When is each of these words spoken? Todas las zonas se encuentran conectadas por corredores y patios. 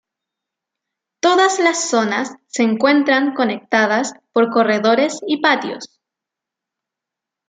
Todas 1.19 1.59
las 1.59 1.87
zonas 1.91 2.31
se 2.47 2.63
encuentran 2.63 3.35
conectadas 3.35 4.13
por 4.33 4.49
corredores 4.49 5.19
y 5.27 5.41
patios. 5.41 6.01